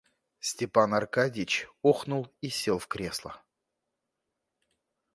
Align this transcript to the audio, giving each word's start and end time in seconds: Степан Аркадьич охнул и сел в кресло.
Степан 0.39 0.95
Аркадьич 0.95 1.67
охнул 1.83 2.33
и 2.41 2.49
сел 2.49 2.79
в 2.79 2.87
кресло. 2.87 3.39